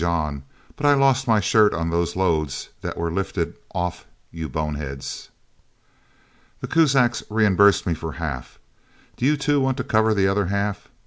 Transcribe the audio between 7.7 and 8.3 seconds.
me for